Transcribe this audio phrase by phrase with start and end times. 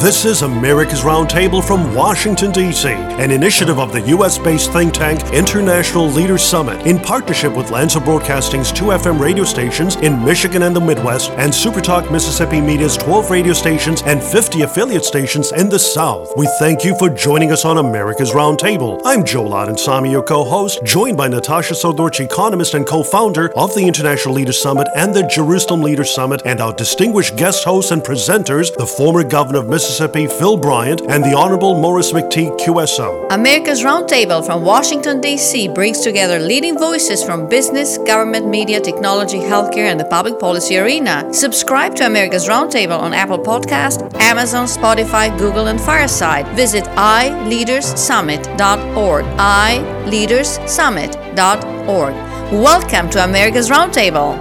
[0.00, 4.38] This is America's Roundtable from Washington, D.C., an initiative of the U.S.
[4.38, 9.96] based think tank International Leaders Summit in partnership with Lanser Broadcasting's two FM radio stations
[9.96, 15.04] in Michigan and the Midwest and Supertalk Mississippi Media's 12 radio stations and 50 affiliate
[15.04, 16.32] stations in the South.
[16.36, 19.02] We thank you for joining us on America's Roundtable.
[19.04, 23.74] I'm Joel Samy, your co host, joined by Natasha Srdoc, economist and co founder of
[23.74, 28.00] the International Leaders Summit and the Jerusalem Leaders Summit, and our distinguished guest hosts and
[28.00, 29.87] presenters, the former governor of Mississippi.
[29.88, 33.32] Mississippi, Phil Bryant, and the Honorable Maurice McTigue QSO.
[33.32, 35.68] America's Roundtable from Washington, D.C.
[35.68, 41.32] brings together leading voices from business, government, media, technology, healthcare, and the public policy arena.
[41.32, 46.46] Subscribe to America's Roundtable on Apple Podcast, Amazon, Spotify, Google, and Fireside.
[46.48, 49.24] Visit iLeadersSummit.org.
[49.24, 52.14] iLeadersSummit.org.
[52.52, 54.36] Welcome to America's Roundtable.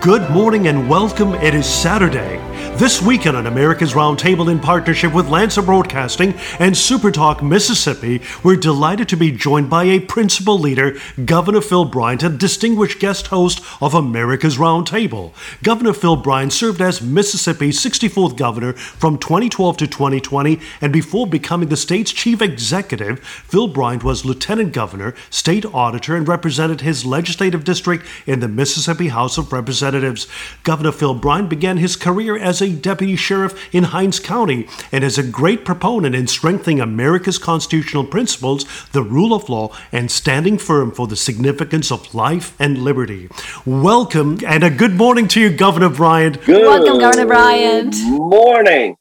[0.00, 1.34] Good morning and welcome.
[1.34, 2.38] It is Saturday.
[2.76, 9.08] This weekend on America's Roundtable, in partnership with Lanser Broadcasting and Supertalk Mississippi, we're delighted
[9.08, 13.94] to be joined by a principal leader, Governor Phil Bryant, a distinguished guest host of
[13.94, 15.32] America's Roundtable.
[15.64, 21.68] Governor Phil Bryant served as Mississippi's 64th governor from 2012 to 2020, and before becoming
[21.68, 27.64] the state's chief executive, Phil Bryant was lieutenant governor, state auditor, and represented his legislative
[27.64, 30.28] district in the Mississippi House of Representatives.
[30.62, 35.18] Governor Phil Bryant began his career as a deputy sheriff in Hinds County and is
[35.18, 40.90] a great proponent in strengthening America's constitutional principles, the rule of law, and standing firm
[40.90, 43.28] for the significance of life and liberty.
[43.64, 46.44] Welcome and a good morning to you, Governor Bryant.
[46.44, 47.94] Good Welcome, Governor Bryant.
[48.04, 48.96] Morning.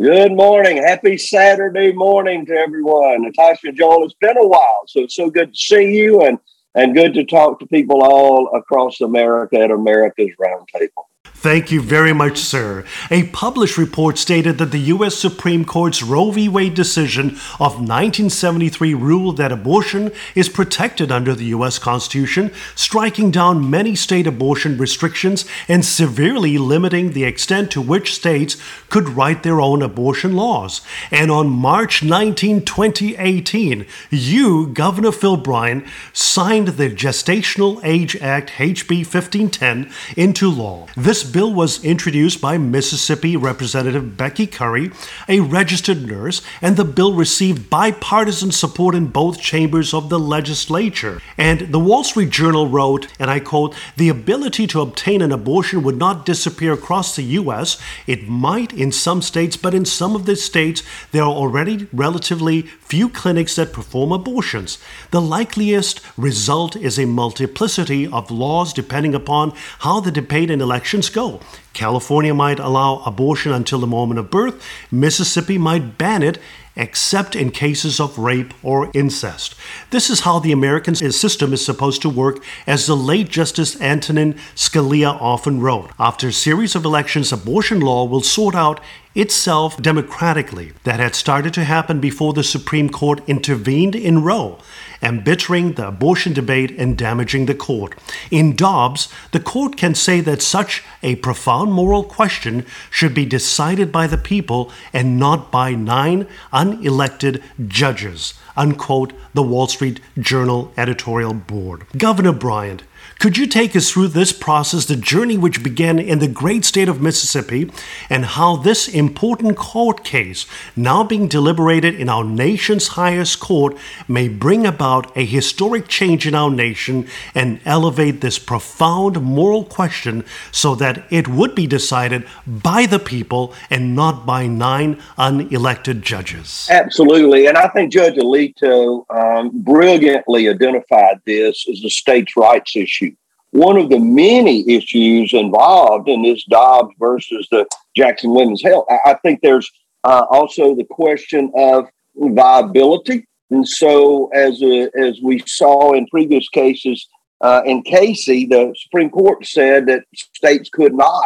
[0.00, 0.78] Good morning.
[0.78, 3.22] Happy Saturday morning to everyone.
[3.22, 6.38] Natasha Joel, it's been a while, so it's so good to see you and,
[6.74, 11.04] and good to talk to people all across America at America's Roundtable.
[11.44, 12.86] Thank you very much, sir.
[13.10, 15.14] A published report stated that the U.S.
[15.14, 16.48] Supreme Court's Roe v.
[16.48, 21.78] Wade decision of 1973 ruled that abortion is protected under the U.S.
[21.78, 28.56] Constitution, striking down many state abortion restrictions and severely limiting the extent to which states
[28.88, 30.80] could write their own abortion laws.
[31.10, 39.00] And on March 19, 2018, you, Governor Phil Bryant, signed the Gestational Age Act HB
[39.00, 40.86] 1510 into law.
[40.96, 44.92] This bill was introduced by Mississippi Representative Becky Currie,
[45.28, 51.20] a registered nurse, and the bill received bipartisan support in both chambers of the legislature.
[51.36, 55.82] And the Wall Street Journal wrote, and I quote, the ability to obtain an abortion
[55.82, 57.82] would not disappear across the U.S.
[58.06, 62.62] It might in some states, but in some of the states, there are already relatively
[62.62, 64.78] few clinics that perform abortions.
[65.10, 71.10] The likeliest result is a multiplicity of laws depending upon how the debate and elections
[71.10, 71.23] go.
[71.72, 76.38] California might allow abortion until the moment of birth, Mississippi might ban it
[76.76, 79.54] except in cases of rape or incest.
[79.90, 84.34] This is how the American system is supposed to work, as the late Justice Antonin
[84.54, 85.90] Scalia often wrote.
[85.98, 88.80] After a series of elections, abortion law will sort out
[89.14, 90.72] itself democratically.
[90.82, 94.58] That had started to happen before the Supreme Court intervened in Roe,
[95.04, 97.94] embittering the abortion debate and damaging the court.
[98.30, 103.92] In Dobbs, the court can say that such a profound moral question should be decided
[103.92, 108.34] by the people and not by nine unelected judges.
[108.56, 111.86] Unquote, the Wall Street Journal editorial board.
[111.98, 112.84] Governor Bryant,
[113.24, 116.90] could you take us through this process, the journey which began in the great state
[116.90, 117.70] of Mississippi,
[118.10, 120.44] and how this important court case,
[120.76, 126.34] now being deliberated in our nation's highest court, may bring about a historic change in
[126.34, 132.84] our nation and elevate this profound moral question so that it would be decided by
[132.84, 136.68] the people and not by nine unelected judges?
[136.70, 137.46] Absolutely.
[137.46, 143.13] And I think Judge Alito um, brilliantly identified this as a states' rights issue
[143.54, 147.64] one of the many issues involved in this Dobbs versus the
[147.96, 148.84] Jackson Women's Health.
[148.90, 149.70] I, I think there's
[150.02, 151.86] uh, also the question of
[152.16, 153.28] viability.
[153.50, 157.06] And so, as a, as we saw in previous cases,
[157.42, 160.02] uh, in Casey, the Supreme Court said that
[160.34, 161.24] states could not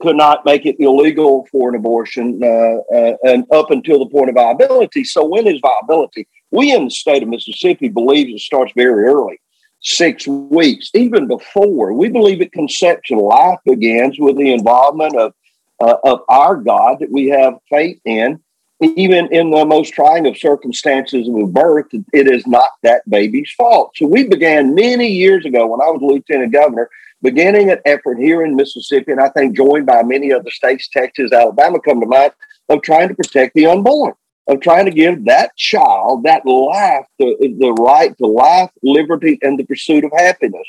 [0.00, 4.28] could not make it illegal for an abortion uh, uh, and up until the point
[4.28, 5.02] of viability.
[5.02, 6.28] So, when is viability?
[6.52, 9.40] We in the state of Mississippi believe it starts very early
[9.84, 11.92] six weeks, even before.
[11.92, 15.34] We believe at conception, life begins with the involvement of,
[15.80, 18.40] uh, of our God that we have faith in.
[18.80, 23.92] Even in the most trying of circumstances of birth, it is not that baby's fault.
[23.96, 26.90] So we began many years ago when I was lieutenant governor,
[27.22, 31.32] beginning an effort here in Mississippi, and I think joined by many other states, Texas,
[31.32, 32.32] Alabama come to mind,
[32.68, 34.14] of trying to protect the unborn,
[34.46, 39.58] of trying to give that child, that life, the, the right to life, liberty, and
[39.58, 40.66] the pursuit of happiness.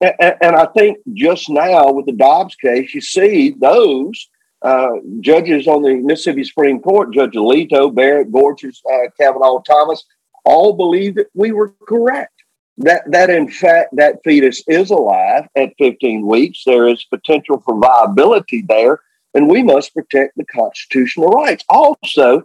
[0.00, 4.28] And, and I think just now with the Dobbs case, you see those
[4.62, 4.88] uh,
[5.20, 10.04] judges on the Mississippi Supreme Court, Judge Alito, Barrett, Gorsuch, uh, Kavanaugh, Thomas,
[10.44, 12.32] all believe that we were correct.
[12.78, 16.62] That that in fact that fetus is alive at 15 weeks.
[16.66, 19.00] There is potential for viability there,
[19.32, 21.64] and we must protect the constitutional rights.
[21.70, 22.42] Also,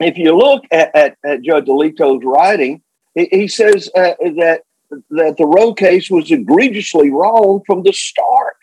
[0.00, 2.82] if you look at, at, at Judge Alito's writing,
[3.14, 4.62] he, he says uh, that
[5.10, 8.56] that the Roe case was egregiously wrong from the start.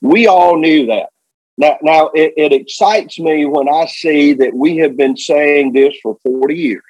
[0.00, 1.10] We all knew that.
[1.58, 5.94] Now, now it, it, excites me when I see that we have been saying this
[6.02, 6.82] for 40 years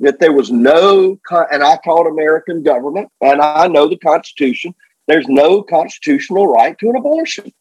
[0.00, 4.74] that there was no, and I taught American government, and I know the Constitution,
[5.06, 7.52] there's no constitutional right to an abortion.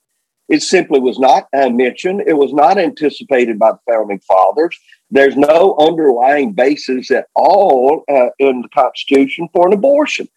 [0.49, 2.23] It simply was not mentioned.
[2.27, 4.77] It was not anticipated by the founding fathers.
[5.09, 10.27] There's no underlying basis at all uh, in the Constitution for an abortion.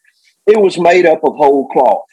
[0.46, 2.06] It was made up of whole cloth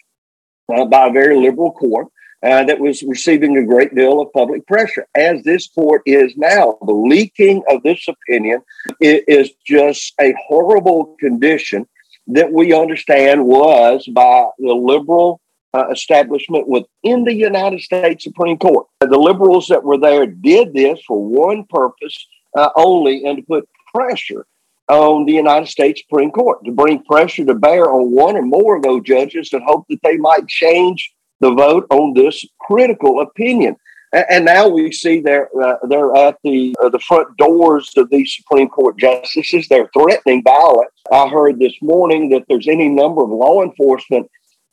[0.73, 2.07] uh, by a very liberal court
[2.43, 6.77] uh, that was receiving a great deal of public pressure, as this court is now.
[6.85, 8.61] The leaking of this opinion
[8.99, 11.87] is just a horrible condition
[12.27, 15.41] that we understand was by the liberal
[15.73, 18.87] uh, establishment within the United States Supreme Court.
[18.99, 23.67] The liberals that were there did this for one purpose uh, only and to put
[23.93, 24.45] pressure
[24.89, 28.75] on the United States Supreme Court, to bring pressure to bear on one or more
[28.75, 33.75] of those judges and hope that they might change the vote on this critical opinion.
[34.11, 38.35] And, now we see they're uh, they're at the uh, the front doors of these
[38.35, 39.67] Supreme Court justices.
[39.67, 40.91] They're threatening violence.
[41.11, 44.29] I heard this morning that there's any number of law enforcement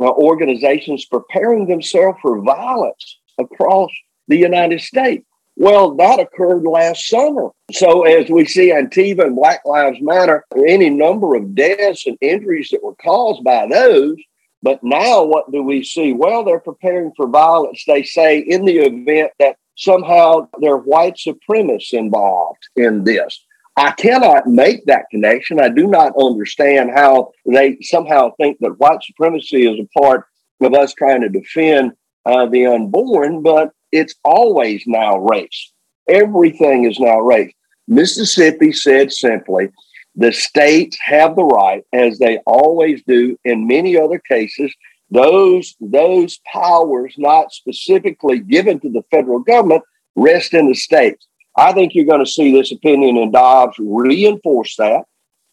[0.08, 3.90] organizations preparing themselves for violence across
[4.28, 5.24] the United States.
[5.56, 7.50] Well, that occurred last summer.
[7.72, 12.70] So, as we see Antifa and Black Lives Matter, any number of deaths and injuries
[12.70, 14.16] that were caused by those,
[14.62, 16.12] but now what do we see?
[16.12, 21.16] Well, they're preparing for violence, they say, in the event that somehow there are white
[21.16, 23.44] supremacists involved in this.
[23.76, 25.60] I cannot make that connection.
[25.60, 30.26] I do not understand how they somehow think that white supremacy is a part
[30.60, 31.92] of us trying to defend
[32.26, 35.72] uh, the unborn, but it's always now race.
[36.08, 37.52] Everything is now race.
[37.88, 39.70] Mississippi said simply,
[40.14, 44.74] the states have the right, as they always do in many other cases,
[45.10, 49.82] those, those powers not specifically given to the federal government
[50.16, 51.26] rest in the states.
[51.60, 55.04] I think you're going to see this opinion in Dobbs reinforce that.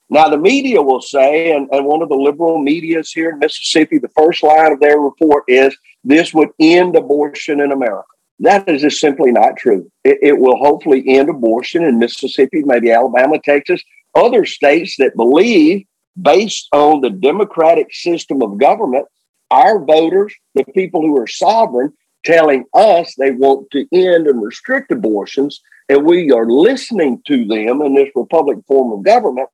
[0.10, 3.98] Now, the media will say, and, and one of the liberal medias here in Mississippi,
[3.98, 5.76] the first line of their report is
[6.06, 8.08] this would end abortion in America.
[8.40, 9.92] That is just simply not true.
[10.06, 13.84] It, it will hopefully end abortion in Mississippi, maybe Alabama, Texas,
[14.16, 15.86] other states that believe,
[16.22, 19.08] based on the democratic system of government,
[19.52, 21.92] our voters, the people who are sovereign,
[22.28, 27.82] telling us they want to end and restrict abortions, and we are listening to them
[27.82, 29.50] in this republic form of government,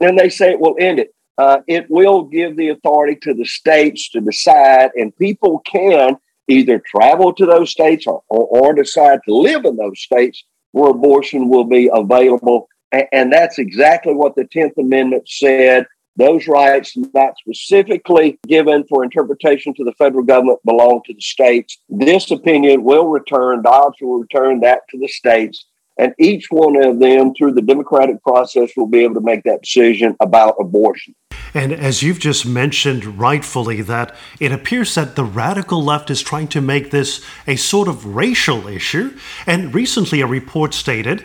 [0.00, 1.14] then they say it will end it.
[1.36, 6.16] Uh, it will give the authority to the states to decide, and people can
[6.48, 10.90] either travel to those states or, or, or decide to live in those states where
[10.90, 15.86] abortion will be available and that's exactly what the 10th Amendment said.
[16.18, 21.78] Those rights not specifically given for interpretation to the federal government belong to the states.
[21.88, 25.64] This opinion will return, Dobbs will return that to the states.
[25.96, 29.62] And each one of them, through the democratic process, will be able to make that
[29.62, 31.14] decision about abortion.
[31.54, 36.48] And as you've just mentioned rightfully, that it appears that the radical left is trying
[36.48, 39.16] to make this a sort of racial issue.
[39.46, 41.24] And recently, a report stated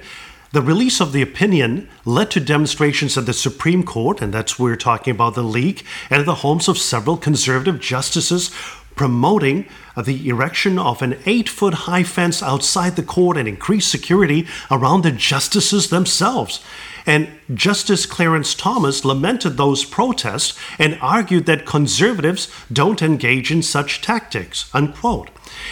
[0.54, 4.72] the release of the opinion led to demonstrations at the Supreme Court, and that's where
[4.72, 8.52] we're talking about the leak, and at the homes of several conservative justices
[8.96, 9.66] promoting
[9.98, 15.04] the erection of an eight foot high fence outside the court and increased security around
[15.04, 16.64] the justices themselves.
[17.06, 24.02] And Justice Clarence Thomas lamented those protests and argued that conservatives don't engage in such
[24.02, 24.70] tactics.
[24.74, 25.30] Unquote.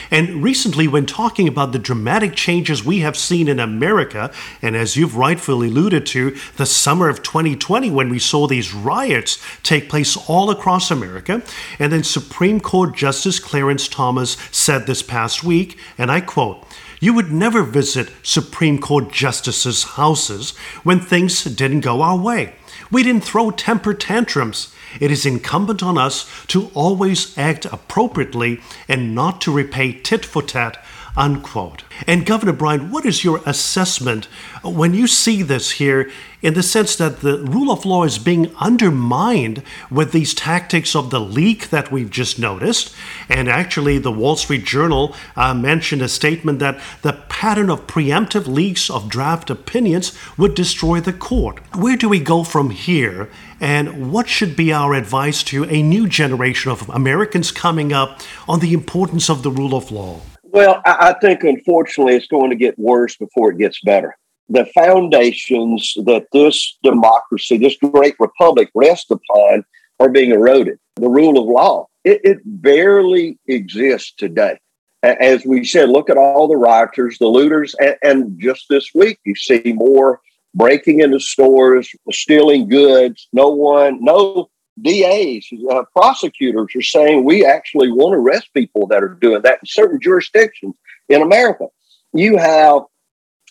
[0.10, 4.96] And recently, when talking about the dramatic changes we have seen in America, and as
[4.96, 10.18] you've rightfully alluded to, the summer of 2020, when we saw these riots take place
[10.30, 11.42] all across America,
[11.80, 16.66] and then Supreme Court Justice Clarence Thomas said this past week, and I quote,
[17.01, 20.51] you would never visit Supreme Court justices' houses
[20.84, 22.53] when things didn't go our way.
[22.91, 24.74] We didn't throw temper tantrums.
[25.00, 30.43] It is incumbent on us to always act appropriately and not to repay tit for
[30.43, 30.77] tat
[31.15, 31.84] unquote.
[32.08, 34.25] And Governor Bryant, what is your assessment
[34.63, 36.10] when you see this here
[36.41, 41.10] in the sense that the rule of law is being undermined with these tactics of
[41.10, 42.96] the leak that we've just noticed?
[43.30, 48.48] And actually, the Wall Street Journal uh, mentioned a statement that the pattern of preemptive
[48.48, 51.60] leaks of draft opinions would destroy the court.
[51.75, 53.30] Where do we go from here?
[53.60, 58.60] And what should be our advice to a new generation of Americans coming up on
[58.60, 60.22] the importance of the rule of law?
[60.53, 64.17] Well, I think unfortunately it's going to get worse before it gets better.
[64.50, 69.63] The foundations that this democracy, this great republic rests upon
[70.01, 70.77] are being eroded.
[70.98, 74.60] The rule of law, it, it barely exists today.
[75.03, 79.20] As we said, look at all the rioters, the looters, and, and just this week
[79.24, 80.20] you see more
[80.53, 83.29] breaking into stores, stealing goods.
[83.31, 84.50] No one, no
[84.80, 89.60] DAs, uh, prosecutors are saying we actually want to arrest people that are doing that
[89.62, 90.75] in certain jurisdictions
[91.10, 91.68] in America.
[92.13, 92.84] You have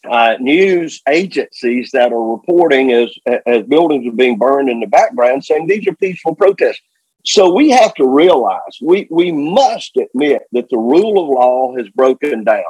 [0.09, 3.15] uh, news agencies that are reporting as
[3.47, 6.81] as buildings are being burned in the background, saying these are peaceful protests.
[7.25, 11.89] So we have to realize we we must admit that the rule of law has
[11.91, 12.65] broken down.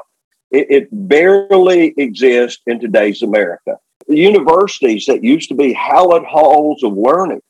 [0.51, 3.79] It, it barely exists in today's America.
[4.09, 7.43] The universities that used to be hallowed halls of learning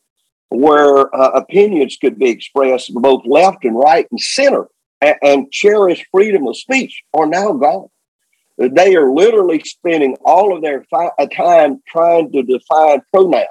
[0.51, 4.67] where uh, opinions could be expressed both left and right and center
[5.01, 7.87] and, and cherish freedom of speech are now gone.
[8.57, 13.47] They are literally spending all of their fi- uh, time trying to define pronouns.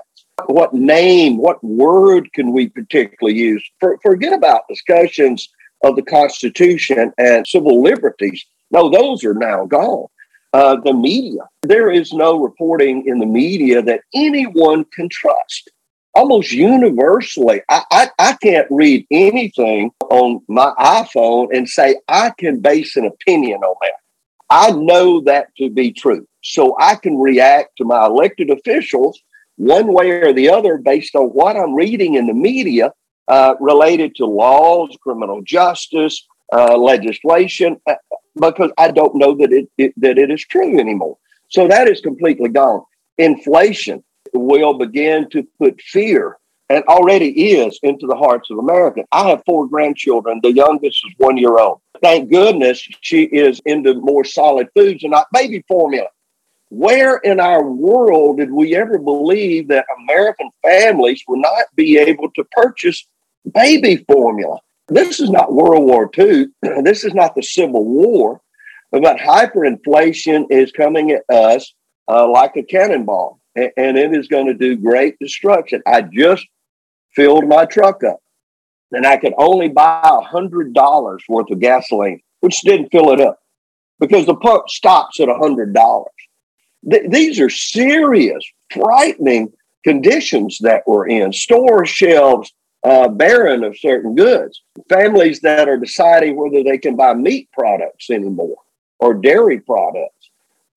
[0.47, 3.66] What name, what word can we particularly use?
[3.80, 5.49] For, forget about discussions
[5.83, 8.45] of the Constitution and civil liberties.
[8.71, 10.07] No, those are now gone.
[10.52, 15.71] Uh, the media, there is no reporting in the media that anyone can trust
[16.14, 22.61] almost universally, I, I, I, can't read anything on my iPhone and say I can
[22.61, 23.93] base an opinion on that.
[24.50, 26.26] I know that to be true.
[26.43, 29.21] So I can react to my elected officials
[29.57, 32.93] one way or the other based on what I'm reading in the media
[33.29, 37.95] uh, related to laws, criminal justice, uh, legislation, uh,
[38.35, 41.19] because I don't know that it, it that it is true anymore.
[41.49, 42.83] So that is completely gone.
[43.19, 44.02] Inflation
[44.34, 46.37] will begin to put fear
[46.70, 49.06] and already is into the hearts of Americans.
[49.10, 50.40] I have four grandchildren.
[50.42, 51.80] The youngest is one year old.
[52.00, 56.06] Thank goodness she is into more solid foods and not baby formula.
[56.68, 62.30] Where in our world did we ever believe that American families would not be able
[62.30, 63.04] to purchase
[63.52, 64.58] baby formula?
[64.87, 66.46] This is not World War II.
[66.82, 68.40] this is not the Civil War.
[68.92, 71.75] But hyperinflation is coming at us
[72.08, 75.83] uh, like a cannonball and it is going to do great destruction.
[75.87, 76.47] I just
[77.14, 78.21] filled my truck up
[78.92, 83.21] and I could only buy a hundred dollars worth of gasoline, which didn't fill it
[83.21, 83.38] up
[83.99, 86.12] because the pump stops at a hundred dollars.
[86.90, 89.52] Th- these are serious, frightening
[89.85, 91.33] conditions that we're in.
[91.33, 92.52] Store shelves
[92.83, 94.62] uh, barren of certain goods.
[94.88, 98.57] Families that are deciding whether they can buy meat products anymore
[98.99, 100.19] or dairy products.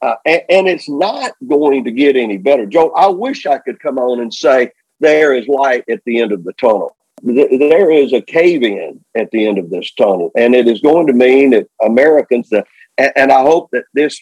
[0.04, 2.66] Uh, and, and, it's not going to get any better.
[2.66, 4.70] Joe, I wish I could come on and say
[5.00, 6.98] there is light at the end of the tunnel.
[7.22, 11.08] There is a cave in at the end of this tunnel, and it is going
[11.08, 12.68] to mean that Americans, that,
[12.98, 14.22] and I hope that this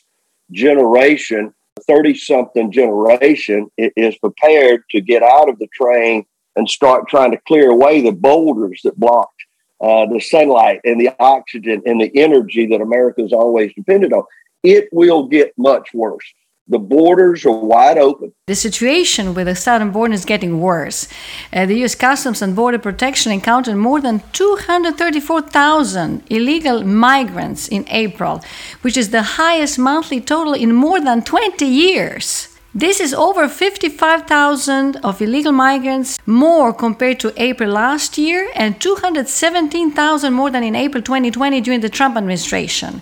[0.52, 1.52] generation,
[1.88, 7.42] 30 something generation, is prepared to get out of the train and start trying to
[7.48, 9.34] clear away the boulders that blocked
[9.82, 14.24] uh, the sunlight and the oxygen and the energy that America's always depended on
[14.64, 16.34] it will get much worse.
[16.68, 18.34] The borders are wide open.
[18.48, 21.08] The situation with the southern border is getting worse.
[21.52, 21.96] Uh, the U.S.
[21.96, 28.42] Customs and Border Protection encountered more than 234,000 illegal migrants in April,
[28.84, 32.48] which is the highest monthly total in more than 20 years.
[32.74, 40.34] This is over 55,000 of illegal migrants more compared to April last year and 217,000
[40.34, 43.02] more than in April 2020 during the Trump administration.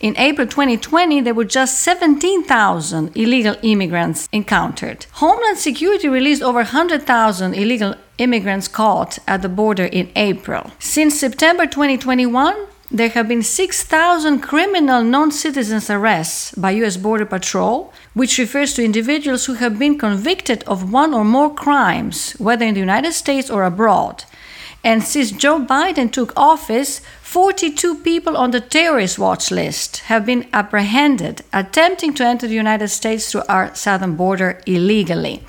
[0.00, 5.04] In April 2020, there were just 17,000 illegal immigrants encountered.
[5.12, 10.70] Homeland Security released over 100,000 illegal immigrants caught at the border in April.
[10.78, 12.56] Since September 2021,
[12.90, 18.84] there have been 6,000 criminal non citizens arrests by US Border Patrol, which refers to
[18.84, 23.50] individuals who have been convicted of one or more crimes, whether in the United States
[23.50, 24.24] or abroad.
[24.82, 30.48] And since Joe Biden took office, 42 people on the terrorist watch list have been
[30.52, 35.44] apprehended attempting to enter the United States through our southern border illegally.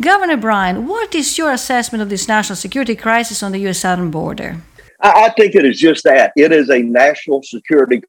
[0.00, 3.80] Governor Bryant, what is your assessment of this national security crisis on the U.S.
[3.80, 4.62] southern border?
[5.00, 6.32] I think it is just that.
[6.36, 8.02] It is a national security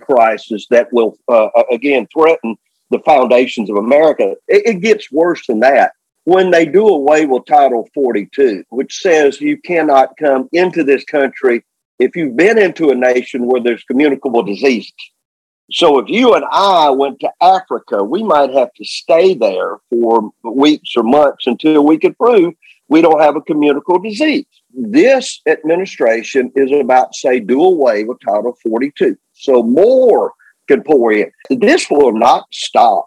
[0.00, 2.56] crisis that will, uh, again, threaten
[2.90, 4.36] the foundations of America.
[4.48, 5.92] It, it gets worse than that
[6.24, 11.64] when they do away with Title 42, which says you cannot come into this country
[11.98, 14.92] if you've been into a nation where there's communicable diseases.
[15.70, 20.30] So if you and I went to Africa, we might have to stay there for
[20.42, 22.54] weeks or months until we could prove
[22.88, 24.44] we don't have a communicable disease.
[24.74, 29.16] This administration is about say do away with Title 42.
[29.32, 30.32] So more
[30.68, 31.30] can pour in.
[31.48, 33.06] This will not stop.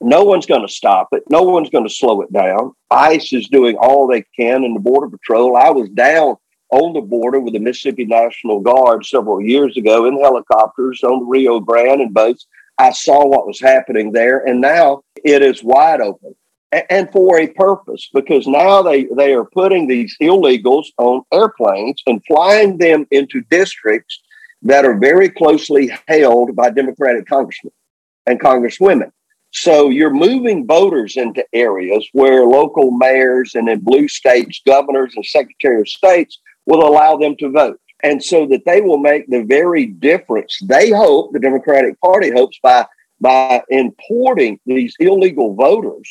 [0.00, 1.24] No one's going to stop it.
[1.28, 2.72] No one's going to slow it down.
[2.90, 5.56] ICE is doing all they can in the Border Patrol.
[5.56, 6.36] I was down
[6.70, 11.24] on the border with the Mississippi National Guard several years ago in helicopters on the
[11.24, 12.46] Rio Grande and boats.
[12.78, 16.34] I saw what was happening there, and now it is wide open
[16.90, 22.22] and for a purpose because now they, they are putting these illegals on airplanes and
[22.26, 24.20] flying them into districts
[24.62, 27.72] that are very closely held by Democratic congressmen
[28.26, 29.10] and congresswomen.
[29.60, 35.26] So you're moving voters into areas where local mayors and in blue states, governors and
[35.26, 37.80] secretary of states will allow them to vote.
[38.04, 42.56] And so that they will make the very difference they hope, the Democratic Party hopes,
[42.62, 42.86] by,
[43.20, 46.08] by importing these illegal voters,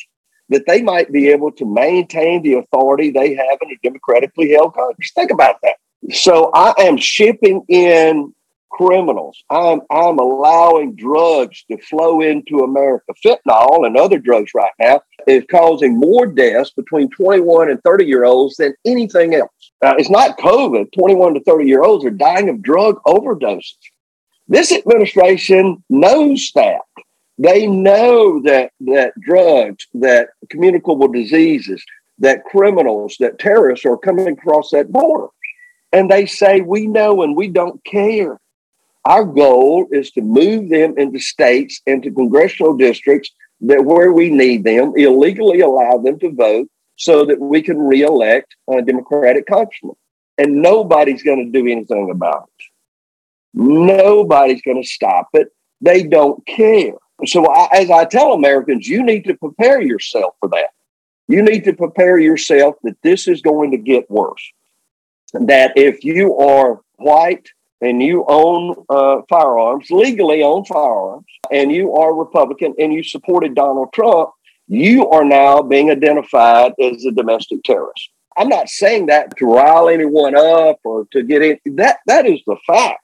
[0.50, 4.74] that they might be able to maintain the authority they have in a democratically held
[4.74, 5.12] Congress.
[5.14, 5.76] Think about that.
[6.12, 8.34] So I am shipping in
[8.70, 9.42] criminals.
[9.50, 13.12] I'm, I'm allowing drugs to flow into America.
[13.24, 18.24] Fentanyl and other drugs right now is causing more deaths between 21 and 30 year
[18.24, 19.72] olds than anything else.
[19.84, 20.92] Uh, it's not COVID.
[20.92, 23.74] 21 to 30 year olds are dying of drug overdoses.
[24.48, 26.80] This administration knows that.
[27.38, 31.84] They know that, that drugs, that communicable diseases,
[32.18, 35.28] that criminals, that terrorists are coming across that border.
[35.92, 38.38] And they say, we know and we don't care.
[39.08, 43.30] Our goal is to move them into states, into congressional districts
[43.62, 48.54] that where we need them, illegally allow them to vote so that we can reelect
[48.70, 49.94] a Democratic congressman.
[50.36, 52.64] And nobody's going to do anything about it.
[53.54, 55.48] Nobody's going to stop it.
[55.80, 56.92] They don't care.
[57.24, 60.68] So, I, as I tell Americans, you need to prepare yourself for that.
[61.28, 64.52] You need to prepare yourself that this is going to get worse.
[65.32, 67.48] That if you are white,
[67.80, 73.54] and you own uh, firearms, legally own firearms, and you are Republican and you supported
[73.54, 74.30] Donald Trump,
[74.66, 78.10] you are now being identified as a domestic terrorist.
[78.36, 81.58] I'm not saying that to rile anyone up or to get in.
[81.76, 83.02] That that is the fact.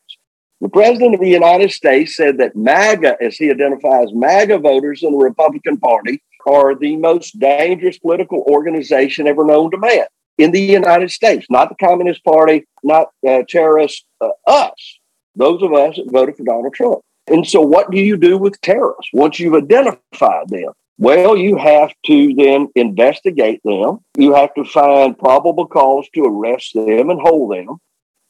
[0.61, 5.11] The president of the United States said that MAGA, as he identifies MAGA voters in
[5.11, 10.07] the Republican Party, are the most dangerous political organization ever known to man
[10.38, 14.99] in the United States, not the Communist Party, not uh, terrorists, uh, us,
[15.37, 17.01] those of us that voted for Donald Trump.
[17.27, 20.73] And so, what do you do with terrorists once you've identified them?
[20.99, 23.99] Well, you have to then investigate them.
[24.16, 27.79] You have to find probable cause to arrest them and hold them.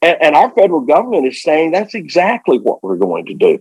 [0.00, 3.58] And, and our federal government is saying that's exactly what we're going to do.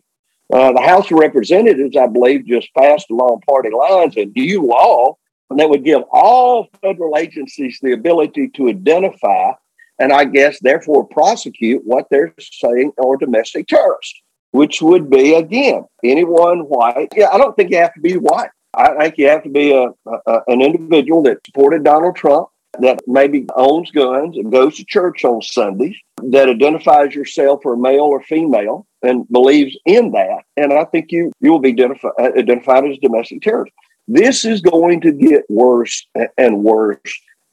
[0.54, 5.18] Uh, the House of Representatives, I believe, just passed along party lines a new law
[5.50, 9.52] that would give all federal agencies the ability to identify
[10.00, 15.86] and I guess therefore prosecute what they're saying are domestic terrorists, which would be again
[16.04, 17.10] anyone white.
[17.16, 18.50] Yeah, I don't think you have to be white.
[18.76, 23.02] I think you have to be a, a an individual that supported Donald Trump, that
[23.06, 28.24] maybe owns guns and goes to church on Sundays, that identifies yourself or male or
[28.24, 30.44] female and believes in that.
[30.58, 33.74] And I think you you will be identifi- identified as domestic terrorist.
[34.08, 36.06] This is going to get worse
[36.38, 37.00] and worse.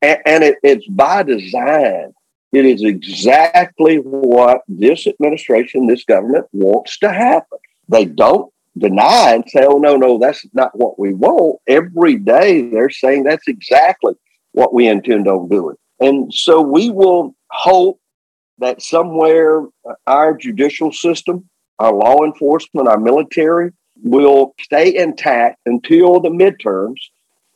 [0.02, 2.12] And it, it's by design.
[2.52, 7.58] It is exactly what this administration, this government wants to happen.
[7.88, 11.60] They don't deny and say, oh, no, no, that's not what we want.
[11.68, 14.14] Every day they're saying that's exactly
[14.52, 15.76] what we intend on doing.
[16.00, 18.00] And so we will hope
[18.58, 26.20] that somewhere uh, our judicial system, our law enforcement, our military will stay intact until
[26.20, 26.96] the midterms,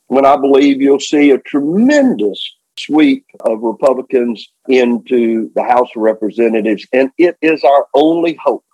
[0.07, 6.87] when I believe you'll see a tremendous sweep of Republicans into the House of Representatives.
[6.93, 8.65] And it is our only hope.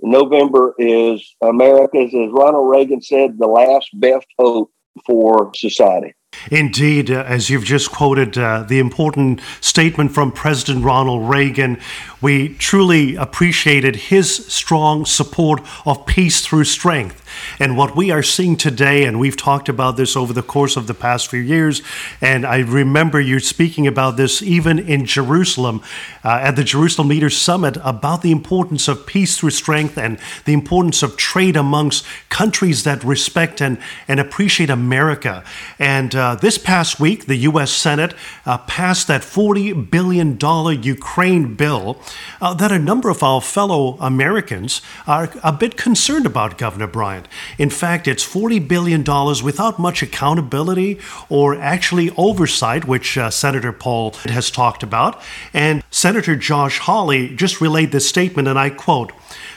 [0.00, 4.70] November is America's, as Ronald Reagan said, the last best hope
[5.06, 6.14] for society.
[6.50, 11.78] Indeed, uh, as you've just quoted uh, the important statement from President Ronald Reagan,
[12.22, 17.18] We truly appreciated his strong support of peace through strength.
[17.58, 20.86] And what we are seeing today, and we've talked about this over the course of
[20.86, 21.82] the past few years,
[22.20, 25.82] and I remember you speaking about this even in Jerusalem
[26.24, 30.52] uh, at the Jerusalem Leaders Summit about the importance of peace through strength and the
[30.52, 35.44] importance of trade amongst countries that respect and, and appreciate America.
[35.78, 37.72] And uh, this past week, the U.S.
[37.72, 38.14] Senate
[38.46, 40.38] uh, passed that $40 billion
[40.82, 42.00] Ukraine bill
[42.40, 47.28] uh, that a number of our fellow Americans are a bit concerned about, Governor Bryant.
[47.58, 49.02] In fact, it's $40 billion
[49.44, 55.20] without much accountability or actually oversight, which uh, Senator Paul has talked about.
[55.52, 59.12] And Senator Josh Hawley just relayed this statement, and I quote,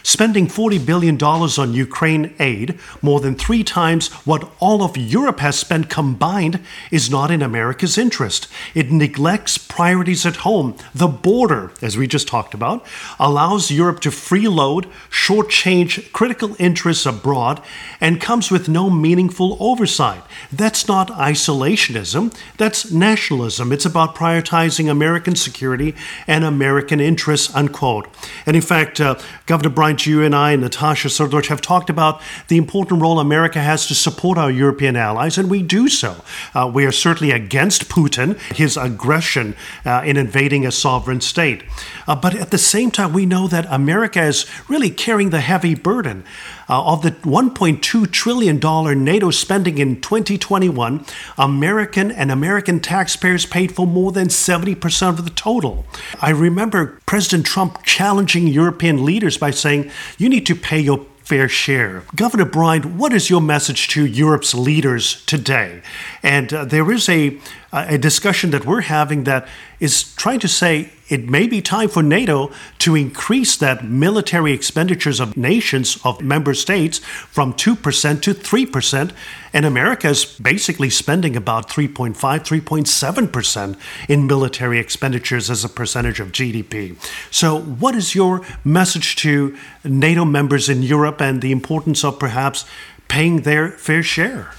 [0.06, 5.58] spending $40 billion on Ukraine aid, more than three times what all of Europe has
[5.58, 6.60] spent combined,
[6.92, 8.48] is not in America's interest.
[8.76, 10.78] It neglects priorities at home.
[10.94, 12.86] The border, as we just talked about,
[13.20, 17.60] allows Europe to freeload, shortchange critical interests abroad,
[18.00, 20.22] and comes with no meaningful oversight.
[20.52, 23.72] That's not isolationism, that's nationalism.
[23.72, 25.96] It's about prioritizing American security
[26.28, 28.08] and American interests, unquote.
[28.46, 29.16] And in fact, uh,
[29.48, 33.60] Governor Bryant you and I and Natasha Srdoc have talked about the important role America
[33.60, 36.24] has to support our European allies, and we do so.
[36.54, 39.56] Uh, we are certainly against Putin, his aggression
[39.86, 41.64] uh, in invading a sovereign state.
[42.08, 45.76] Uh, but at the same time, we know that America is really carrying the heavy
[45.76, 46.24] burden.
[46.68, 51.06] Uh, of the $1.2 trillion NATO spending in 2021,
[51.38, 55.86] American and American taxpayers paid for more than 70% of the total.
[56.20, 59.85] I remember President Trump challenging European leaders by saying,
[60.18, 62.04] you need to pay your fair share.
[62.16, 65.82] Governor Bryant, what is your message to Europe's leaders today?
[66.22, 67.40] And uh, there is a,
[67.76, 69.48] a discussion that we're having that
[69.80, 75.20] is trying to say it may be time for NATO to increase that military expenditures
[75.20, 79.12] of nations, of member states, from 2% to 3%.
[79.54, 83.78] And America is basically spending about 3.5, 3.7%
[84.10, 86.96] in military expenditures as a percentage of GDP.
[87.30, 92.66] So, what is your message to NATO members in Europe and the importance of perhaps
[93.08, 94.54] paying their fair share?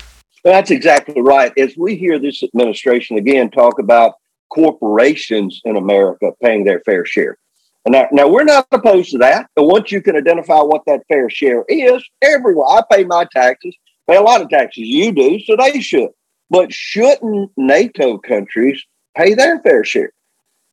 [0.47, 1.53] That's exactly right.
[1.59, 4.15] As we hear this administration again talk about
[4.49, 7.37] corporations in America paying their fair share.
[7.85, 9.51] And now, now we're not opposed to that.
[9.57, 13.75] But once you can identify what that fair share is, everyone, I pay my taxes,
[14.09, 14.85] pay a lot of taxes.
[14.85, 16.11] You do, so they should.
[16.49, 18.81] But shouldn't NATO countries
[19.17, 20.13] pay their fair share?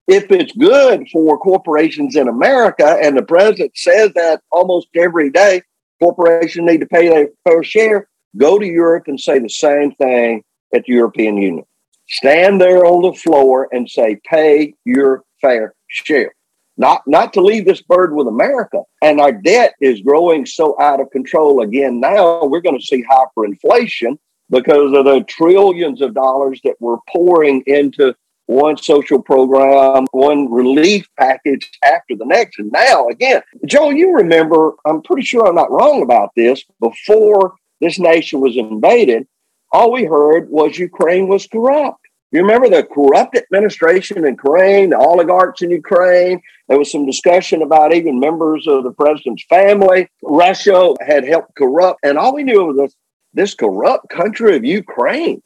[0.08, 5.64] If it's good for corporations in America, and the president says that almost every day,
[6.00, 10.44] corporations need to pay their fair share, go to Europe and say the same thing
[10.74, 11.66] at the European Union
[12.10, 16.34] stand there on the floor and say, pay your fair share.
[16.76, 18.82] Not, not to leave this burden with America.
[19.02, 23.04] And our debt is growing so out of control again now, we're going to see
[23.04, 24.18] hyperinflation
[24.50, 28.16] because of the trillions of dollars that we're pouring into
[28.48, 32.60] one social program, one relief package after the next.
[32.60, 37.54] And now, again, Joe, you remember, I'm pretty sure I'm not wrong about this, before
[37.84, 39.28] this nation was invaded,
[39.72, 42.00] all we heard was Ukraine was corrupt.
[42.32, 46.42] You remember the corrupt administration in Ukraine, the oligarchs in Ukraine?
[46.68, 50.08] There was some discussion about even members of the president's family.
[50.24, 52.96] Russia had helped corrupt, and all we knew was this,
[53.34, 55.44] this corrupt country of Ukraine.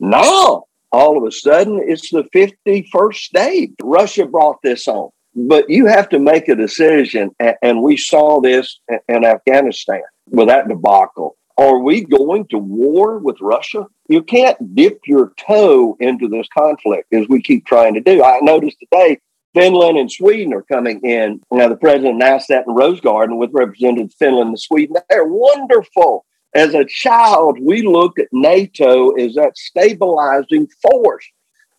[0.00, 3.74] Now, all of a sudden, it's the 51st state.
[3.82, 5.10] Russia brought this on.
[5.34, 7.30] But you have to make a decision,
[7.62, 11.36] and we saw this in Afghanistan with that debacle.
[11.58, 13.86] Are we going to war with Russia?
[14.08, 18.22] You can't dip your toe into this conflict as we keep trying to do.
[18.24, 19.18] I noticed today
[19.54, 21.40] Finland and Sweden are coming in.
[21.50, 24.96] Now, the president announced that in Rose Garden with Representatives Finland and Sweden.
[25.10, 26.24] They're wonderful.
[26.54, 31.26] As a child, we looked at NATO as that stabilizing force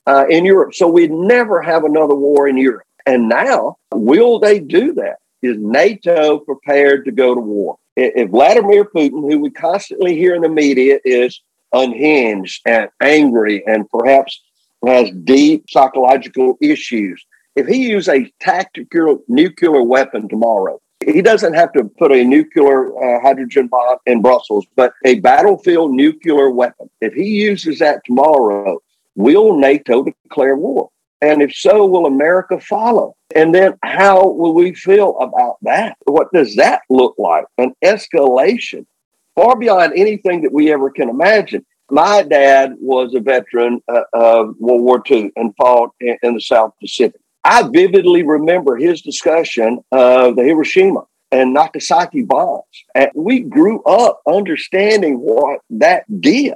[0.08, 0.74] uh, in Europe.
[0.74, 2.86] So we'd never have another war in Europe.
[3.06, 5.18] And now, will they do that?
[5.42, 7.78] Is NATO prepared to go to war?
[7.96, 13.90] If Vladimir Putin, who we constantly hear in the media, is unhinged and angry and
[13.90, 14.42] perhaps
[14.86, 17.24] has deep psychological issues,
[17.56, 22.96] if he uses a tactical nuclear weapon tomorrow, he doesn't have to put a nuclear
[22.98, 26.90] uh, hydrogen bomb in Brussels, but a battlefield nuclear weapon.
[27.02, 28.80] If he uses that tomorrow,
[29.16, 30.90] will NATO declare war?
[31.24, 33.16] And if so, will America follow?
[33.34, 35.96] And then how will we feel about that?
[36.04, 37.46] What does that look like?
[37.58, 38.86] An escalation
[39.34, 41.66] far beyond anything that we ever can imagine.
[41.90, 46.42] My dad was a veteran uh, of World War II and fought in, in the
[46.42, 47.22] South Pacific.
[47.46, 52.64] I vividly remember his discussion of the Hiroshima and Nagasaki bombs.
[52.96, 56.56] And we grew up understanding what that did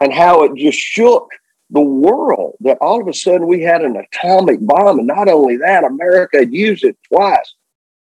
[0.00, 1.28] and how it just shook
[1.72, 4.98] the world that all of a sudden we had an atomic bomb.
[4.98, 7.54] And not only that, America had used it twice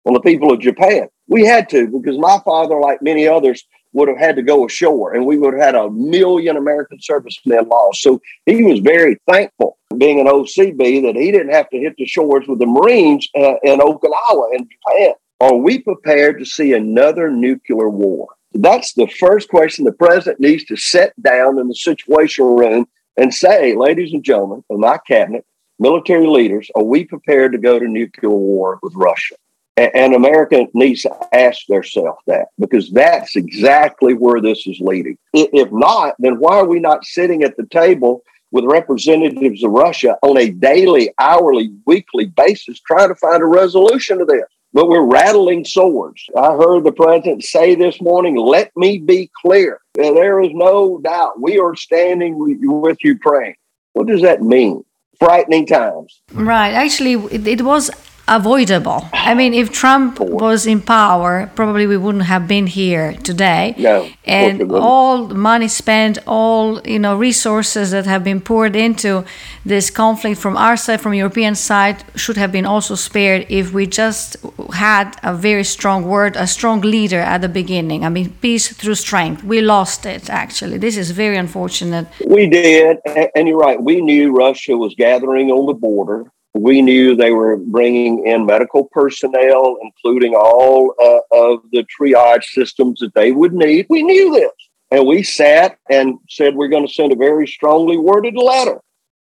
[0.04, 1.08] on the people of Japan.
[1.28, 5.14] We had to because my father, like many others, would have had to go ashore
[5.14, 8.02] and we would have had a million American servicemen lost.
[8.02, 12.06] So he was very thankful, being an OCB, that he didn't have to hit the
[12.06, 15.14] shores with the Marines uh, in Okinawa and Japan.
[15.40, 18.28] Are we prepared to see another nuclear war?
[18.52, 23.32] That's the first question the president needs to set down in the situation room and
[23.34, 25.44] say, ladies and gentlemen of my cabinet,
[25.78, 29.34] military leaders, are we prepared to go to nuclear war with Russia?
[29.76, 35.16] And America needs to ask themselves that because that's exactly where this is leading.
[35.32, 40.18] If not, then why are we not sitting at the table with representatives of Russia
[40.22, 44.44] on a daily, hourly, weekly basis trying to find a resolution to this?
[44.72, 46.24] But we're rattling swords.
[46.36, 49.80] I heard the president say this morning, let me be clear.
[49.94, 53.56] There is no doubt we are standing with you, Ukraine.
[53.94, 54.84] What does that mean?
[55.18, 56.22] Frightening times.
[56.32, 56.72] Right.
[56.72, 57.90] Actually, it was
[58.28, 59.08] avoidable.
[59.12, 63.74] I mean, if Trump was in power, probably we wouldn't have been here today.
[63.76, 69.24] No, and all money spent, all you know, resources that have been poured into
[69.64, 73.86] this conflict from our side, from European side, should have been also spared if we
[73.86, 74.36] just
[74.72, 78.04] had a very strong word, a strong leader at the beginning.
[78.04, 79.42] I mean, peace through strength.
[79.44, 80.30] We lost it.
[80.30, 82.06] Actually, this is very unfortunate.
[82.26, 82.98] We did,
[83.34, 83.80] and you're right.
[83.82, 88.88] We knew Russia was gathering on the border we knew they were bringing in medical
[88.92, 93.86] personnel, including all uh, of the triage systems that they would need.
[93.88, 94.50] We knew this.
[94.90, 98.80] And we sat and said, we're going to send a very strongly worded letter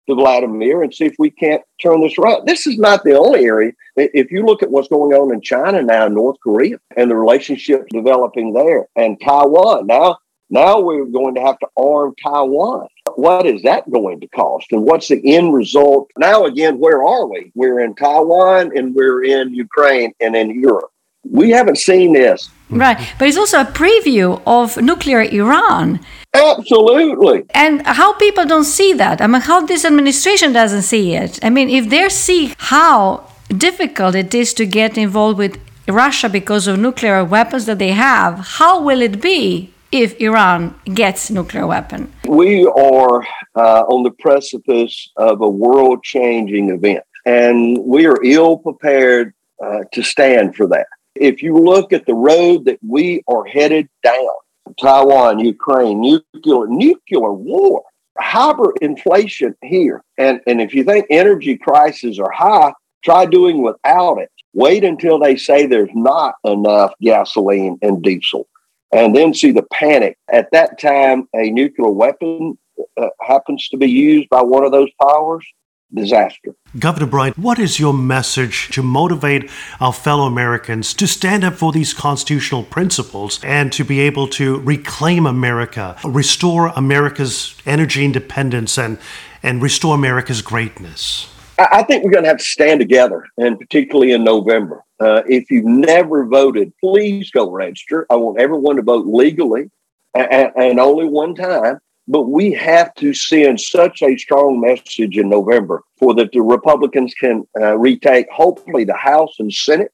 [0.07, 2.45] to Vladimir and see if we can't turn this around.
[2.45, 3.71] This is not the only area.
[3.95, 7.87] If you look at what's going on in China now, North Korea, and the relationship
[7.89, 10.19] developing there, and Taiwan, now,
[10.51, 14.83] now we're going to have to arm Taiwan what is that going to cost and
[14.83, 16.09] what's the end result?
[16.17, 17.51] Now, again, where are we?
[17.55, 20.91] We're in Taiwan and we're in Ukraine and in Europe.
[21.29, 22.49] We haven't seen this.
[22.69, 22.97] Right.
[23.17, 25.99] But it's also a preview of nuclear Iran.
[26.33, 27.45] Absolutely.
[27.51, 29.21] And how people don't see that.
[29.21, 31.39] I mean, how this administration doesn't see it.
[31.43, 36.67] I mean, if they see how difficult it is to get involved with Russia because
[36.67, 42.11] of nuclear weapons that they have, how will it be if Iran gets nuclear weapon?
[42.27, 48.57] We are uh, on the precipice of a world changing event, and we are ill
[48.57, 50.87] prepared uh, to stand for that.
[51.15, 54.35] If you look at the road that we are headed down,
[54.81, 57.83] Taiwan, Ukraine, nuclear, nuclear war,
[58.19, 60.03] hyperinflation here.
[60.17, 64.31] And, and if you think energy prices are high, try doing without it.
[64.53, 68.47] Wait until they say there's not enough gasoline and diesel
[68.91, 70.17] and then see the panic.
[70.31, 72.57] At that time, a nuclear weapon
[72.99, 75.45] uh, happens to be used by one of those powers,
[75.93, 76.55] disaster.
[76.77, 81.71] Governor Bryant, what is your message to motivate our fellow Americans to stand up for
[81.71, 88.97] these constitutional principles and to be able to reclaim America, restore America's energy independence, and,
[89.41, 91.34] and restore America's greatness?
[91.57, 94.83] I think we're going to have to stand together, and particularly in November.
[94.99, 98.05] Uh, if you've never voted, please go register.
[98.09, 99.71] I want everyone to vote legally
[100.13, 101.79] and, and only one time.
[102.07, 107.15] But we have to send such a strong message in November for that the Republicans
[107.15, 109.91] can uh, retake, hopefully, the House and Senate.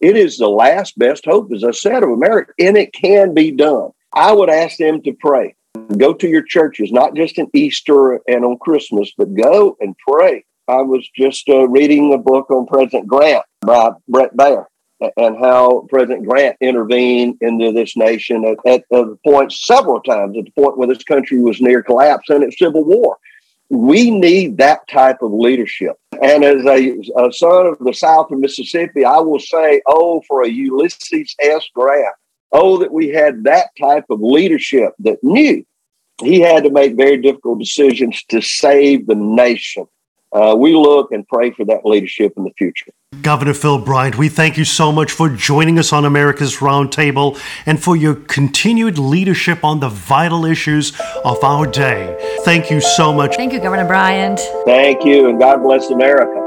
[0.00, 3.50] It is the last best hope, as I said, of America, and it can be
[3.50, 3.90] done.
[4.12, 5.54] I would ask them to pray.
[5.96, 10.44] Go to your churches, not just in Easter and on Christmas, but go and pray
[10.66, 14.64] I was just uh, reading a book on President Grant by Bret Baier
[15.18, 20.46] and how President Grant intervened into this nation at, at, the point several times at
[20.46, 23.18] the point where this country was near collapse and its civil war.
[23.68, 25.96] We need that type of leadership.
[26.22, 30.42] And as a, a son of the South of Mississippi, I will say, oh, for
[30.42, 31.68] a Ulysses S.
[31.74, 32.14] Grant,
[32.52, 35.64] oh, that we had that type of leadership that knew
[36.22, 39.86] he had to make very difficult decisions to save the nation
[40.34, 42.92] uh, we look and pray for that leadership in the future.
[43.22, 47.82] Governor Phil Bryant, we thank you so much for joining us on America's Roundtable and
[47.82, 50.92] for your continued leadership on the vital issues
[51.24, 52.16] of our day.
[52.44, 53.36] Thank you so much.
[53.36, 54.40] Thank you, Governor Bryant.
[54.66, 56.43] Thank you, and God bless America.